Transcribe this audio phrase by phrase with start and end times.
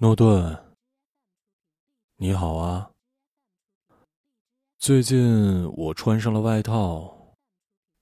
[0.00, 0.56] 诺顿，
[2.18, 2.92] 你好啊。
[4.78, 7.34] 最近我穿上了外套，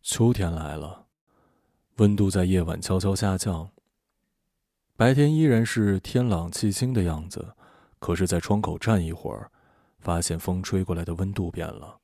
[0.03, 1.07] 秋天来了，
[1.97, 3.71] 温度在夜晚悄悄下降。
[4.95, 7.55] 白天依然是天朗气清的样子，
[7.99, 9.51] 可是，在窗口站一会儿，
[9.99, 11.99] 发现风吹过来的温度变了。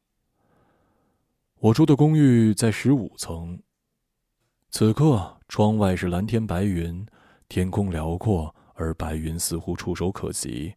[1.58, 3.62] 我住的公寓在十五层，
[4.70, 7.06] 此刻窗外是蓝天白云，
[7.46, 8.54] 天空辽阔。
[8.74, 10.74] 而白云似乎触手可及。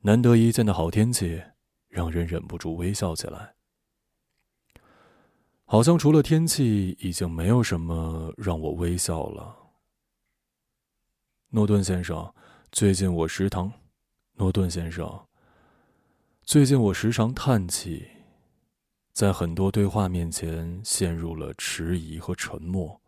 [0.00, 1.42] 难得一见的好天气，
[1.88, 3.54] 让人忍不住微笑起来。
[5.64, 9.56] 好像除了天气，已经没有什么让我微笑了。
[11.48, 12.32] 诺顿先生，
[12.70, 13.72] 最近我时常……
[14.34, 15.26] 诺顿先生，
[16.42, 18.06] 最近我时常叹气，
[19.12, 23.00] 在很多对话面前陷入了迟疑和沉默。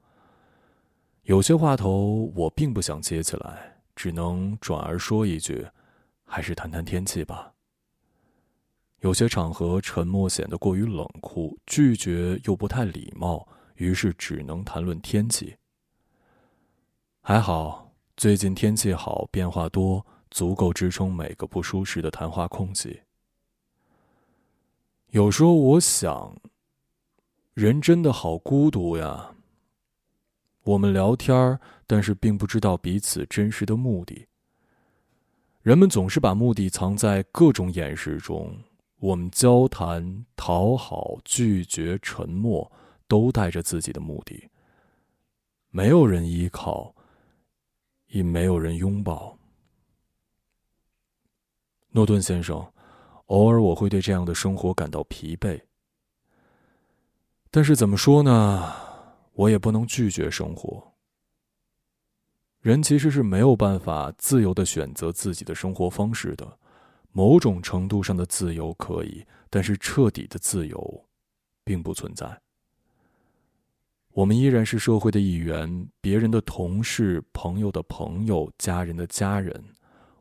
[1.28, 5.66] 有些话头我并不想接起来，只能转而说一句
[6.24, 7.52] ：“还是谈谈天气吧。”
[9.00, 15.54] 有些场合沉默显得过于冷酷，拒绝又不太礼貌，于是只能谈论天气。
[17.20, 23.02] 还好，最近天气好，变化多，足够支撑每个不舒适的谈话空隙。
[25.10, 26.34] 有时候我想，
[27.52, 29.34] 人真的好孤独呀。
[30.68, 34.28] 我们聊天但是并不知道彼此真实的目的。
[35.62, 38.54] 人们总是把目的藏在各种掩饰中。
[38.98, 42.70] 我们交谈、讨好、拒绝、沉默，
[43.06, 44.46] 都带着自己的目的。
[45.70, 46.94] 没有人依靠，
[48.08, 49.38] 也没有人拥抱。
[51.92, 52.56] 诺顿先生，
[53.26, 55.58] 偶尔我会对这样的生活感到疲惫。
[57.50, 58.87] 但是怎么说呢？
[59.38, 60.92] 我也不能拒绝生活。
[62.60, 66.58] 人其实是没有办法自由的选择自己的生活方式的，
[67.12, 71.04] 某种程度上的自由可以，但是彻底的自由，
[71.62, 72.40] 并不存在。
[74.10, 79.64] 我们依然是社会的一员，别人的同事、朋友的朋友、家人的家人。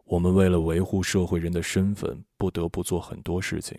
[0.04, 3.76] 我们为了维护社会人的身份，不得不做很多事情，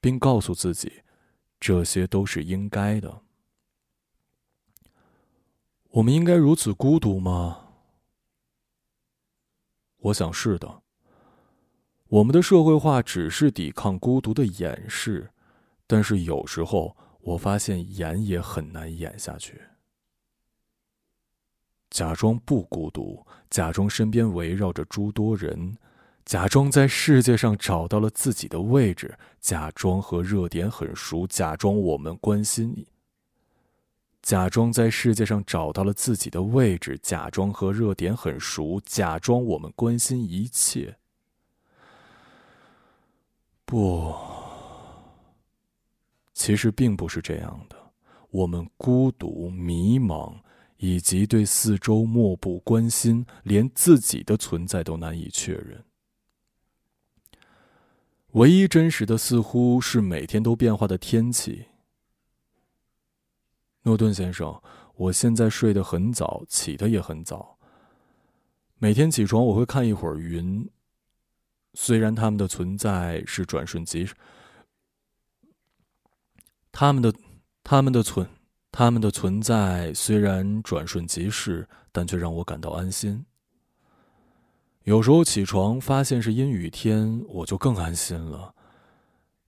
[0.00, 0.92] 并告诉自己，
[1.60, 3.22] 这些都是应该的。
[5.92, 7.66] 我们应该如此孤独吗？
[9.98, 10.82] 我想是的。
[12.06, 15.30] 我们的社会化只是抵抗孤独的掩饰，
[15.88, 19.60] 但是有时候我发现演也很难演下去。
[21.90, 25.76] 假装不孤独，假装身边围绕着诸多人，
[26.24, 32.86] 假装在世界上找到了自己的位置，假装和热点很熟，假装我们关心你。
[34.22, 40.96] 假装在世界上找到了自己的位置，假装和热点很熟，假装我们关心一切。
[43.64, 44.14] 不，
[46.34, 47.76] 其实并不是这样的。
[48.30, 50.34] 我们孤独、迷茫，
[50.76, 55.82] 以及对四周漠不关心，连自己的存在都难以确认。
[58.32, 61.64] 唯一真实的，似乎是每天都变化的天气。
[63.82, 64.60] 诺顿先生，
[64.94, 67.58] 我现在睡得很早，起的也很早。
[68.78, 70.68] 每天起床我会看一会儿云，
[71.74, 74.14] 虽然他们的存在是转瞬即逝，
[76.72, 77.12] 他们的、
[77.62, 78.28] 他们的存、
[78.70, 83.24] 他们的存在虽然转瞬即逝，但却让我感到安心。
[84.84, 88.54] 有时候起床发现是阴雨天，我就更安心了。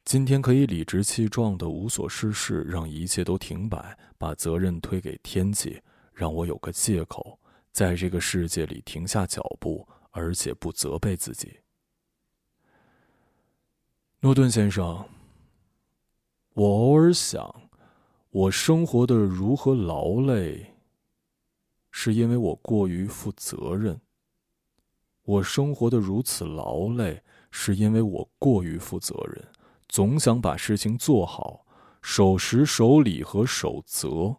[0.04, 5.80] 今天可以理直气壮的无所事事，让一切都停摆，把责任推给天气，
[6.12, 7.38] 让我有个借口，
[7.70, 11.56] 在这个世界里停下脚步，而且不责备自己。
[14.20, 15.08] 诺顿先生，
[16.54, 17.70] 我偶尔想，
[18.30, 20.74] 我生活的如何劳累，
[21.92, 24.00] 是因为我过于负责任。
[25.22, 27.22] 我生活的如此劳累，
[27.52, 29.48] 是因为我过于负责任。
[29.92, 31.66] 总想把事情做好，
[32.00, 34.34] 守时、守礼和守则。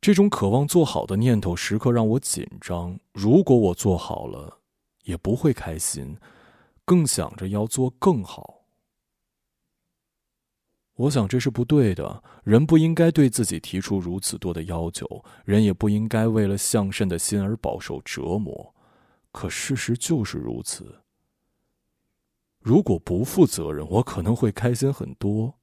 [0.00, 2.98] 这种渴望做好的念头时刻让我紧张。
[3.12, 4.60] 如果我做好了，
[5.02, 6.16] 也不会开心，
[6.86, 8.62] 更想着要做更好。
[10.94, 12.22] 我想这是不对的。
[12.44, 18.74] 人不应该对自己提出如此多的要求，人也不应该为了向善的心而饱受折磨。
[19.32, 21.02] 可事实就是如此。
[22.66, 25.54] 如果不负责任，我可能会开心很多。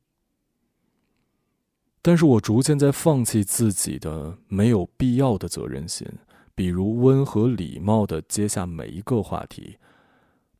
[2.01, 6.07] 但是我逐渐在放弃自己的没有必要的责任心，
[6.55, 9.77] 比如温和礼貌的接下每一个话题，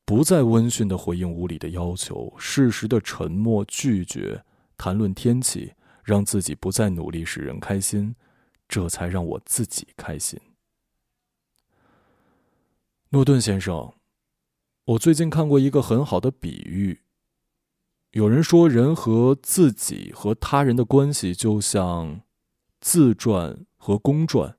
[0.04, 4.44] 不再温驯的回应无理的要求，适时的沉默拒绝
[4.76, 5.72] 谈论天气，
[6.04, 8.14] 让自己不再努力使人开心，
[8.68, 10.38] 这才让我自己开心。
[13.12, 13.94] 诺顿先生，
[14.86, 17.00] 我最近看过一个很好的比喻。
[18.12, 22.22] 有人说，人和自己和他人的关系就像
[22.82, 24.58] 自传和公传。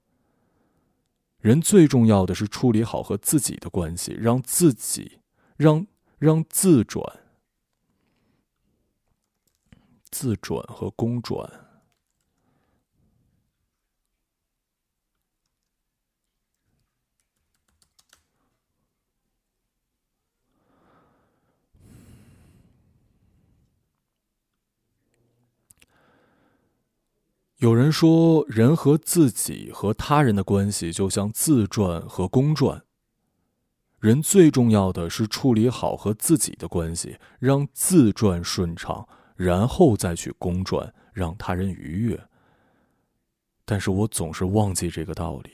[1.41, 5.19] 人最重要的是处理好和自己的关系，让自己
[5.59, 5.87] 让
[6.19, 7.20] 让自转、
[10.11, 11.64] 自转和公转。
[27.65, 32.85] 有人说，人和自己和他人的关系就像自传和公传。
[34.01, 42.23] 人最重要的是处理好和自己的关系，让自传顺畅，然后再去公传，让他人愉悦。
[43.65, 45.51] 但是我总是忘记这个道理。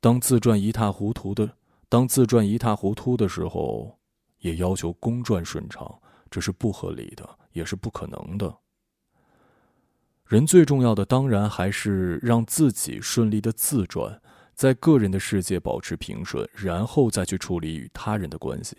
[0.00, 1.50] 当自传一塌糊涂的，
[1.88, 3.98] 当自传一塌糊涂的时候，
[4.38, 6.00] 也要求公传顺畅，
[6.30, 8.56] 这是不合理的，也是不可能的。
[10.26, 14.20] 人最重要的，当然还是让自己顺利的自转，
[14.54, 18.76] 在个人的世界保持平顺，然后再去处理与他人的关系。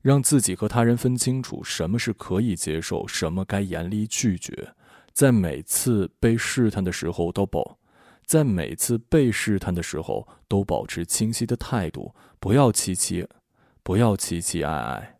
[0.00, 4.74] 让自己和他人分清楚什么是可以接受，什么该严厉拒绝，
[5.12, 7.78] 在每次被试探的时候都保，
[8.24, 13.26] 在每次被试探的时候都保持清晰的态度，不要期期，
[13.82, 15.13] 不要期期爱爱。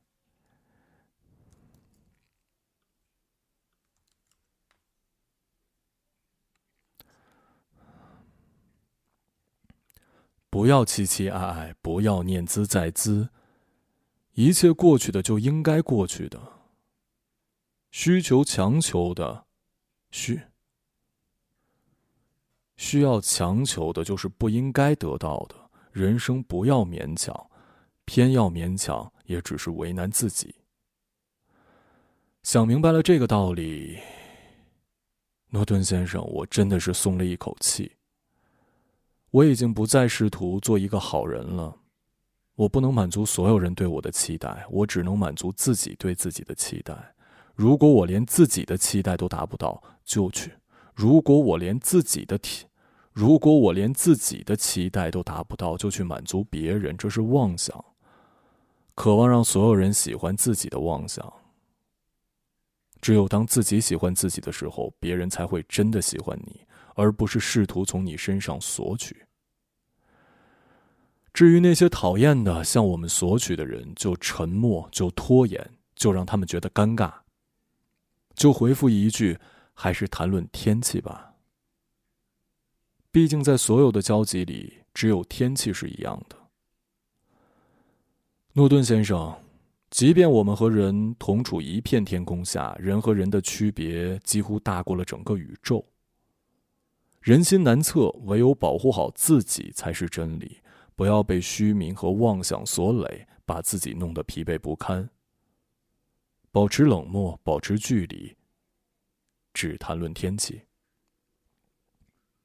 [10.55, 13.29] 不要期期爱爱，不要念兹在兹。
[14.35, 16.41] 一切过去的就应该过去的。
[17.91, 19.47] 需求强求的，
[20.13, 20.41] 需
[22.77, 25.57] 需要强求的，就是不应该得到的。
[25.91, 27.51] 人生不要勉强，
[28.05, 30.55] 偏要勉强，也只是为难自己。
[32.45, 33.99] 想明白了这个道理，
[35.49, 37.91] 诺顿先生，我真的是松了一口气。
[39.35, 41.77] 我已经不再试图做一个好人了，
[42.55, 46.95] 我不能满足所有人对我的期待，我只能满足自己对自己的期待。
[47.57, 50.51] 如果我连自己的期待都达不到，就去；
[50.95, 52.67] 如果我连自己的体，
[53.11, 57.85] 如果我连自己的期待都达不到，就去满足别人，这是妄想。
[58.95, 61.33] 渴望让所有人喜欢自己的妄想。
[63.01, 66.61] 只有当自己喜欢自己的时候，别人才会真的喜欢你。
[66.97, 69.24] 而不是试图从你身上索取。
[71.35, 77.13] 至于那些讨厌的向我们索取的人，就沉默，就拖延，就让他们觉得尴尬，
[78.37, 79.37] 就回复一句
[79.75, 81.35] ：“还是谈论天气吧。”
[83.11, 86.37] 毕竟，在所有的交集里，只有天气是一样的。
[88.53, 89.37] 诺顿先生，
[89.91, 95.85] 即便我们和人同处一片天空下，人和人的区别几乎大过了整个宇宙。
[97.21, 100.59] 人心难测，唯有保护好自己才是真理。
[100.97, 105.09] 不要被虚名和妄想所累，把自己弄得疲惫不堪。
[106.51, 108.37] 保持冷漠，保持距离，
[109.53, 110.63] 只谈论天气。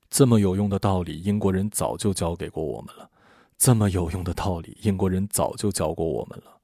[0.10, 3.10] 这么有用的道理，英国人早就教给过我们了。
[3.58, 6.60] 这么有用的道理，英国人早就教过我们了。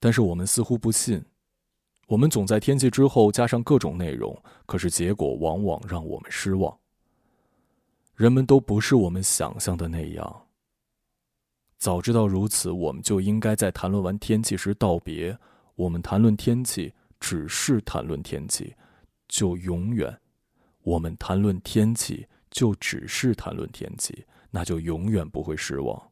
[0.00, 1.22] 但是我们似乎不信。
[2.06, 6.74] 我们总在天气之后加上各种内容，可是结果往往让我们失望。
[8.14, 10.47] 人们都不是我们想象的那样。
[11.78, 15.38] 早知道如此，我们就应该在谈论完天气时道别。
[15.76, 18.74] 我们谈论天气，只是谈论天气，
[19.28, 20.12] 就永远；
[20.82, 26.10] 我们谈论天气，就只是谈论天气，那就永远不会失望。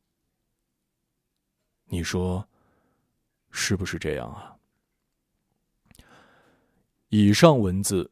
[1.89, 2.49] 你说，
[3.51, 4.57] 是不是这样啊？
[7.09, 8.11] 以上文字。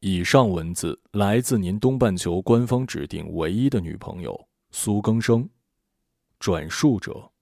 [0.00, 5.46] 以上文字来自您东半球官方指定唯一的女朋友苏更生，
[6.38, 7.32] 转述者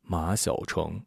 [0.00, 1.04] 马晓成。